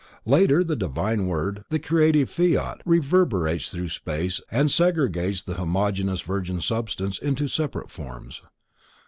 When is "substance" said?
6.59-7.19